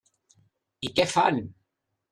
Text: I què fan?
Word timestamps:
I 0.89 0.91
què 1.01 1.07
fan? 1.15 1.41